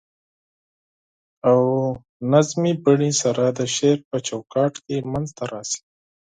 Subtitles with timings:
[1.49, 1.61] او
[2.31, 5.81] نظمي بڼې سره د شعر په چو کاټ کي منځ ته راشي.